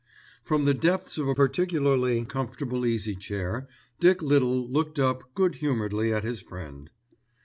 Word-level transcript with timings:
From 0.43 0.65
the 0.65 0.73
depths 0.73 1.19
of 1.19 1.27
a 1.27 1.35
particularly 1.35 2.25
comfortable 2.25 2.87
easy 2.87 3.15
chair, 3.15 3.67
Dick 3.99 4.23
Little 4.23 4.67
looked 4.67 4.97
up 4.97 5.21
good 5.35 5.57
humouredly 5.57 6.11
at 6.11 6.23
his 6.23 6.41
friend. 6.41 6.89